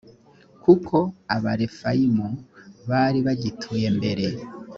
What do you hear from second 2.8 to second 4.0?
bari bagituye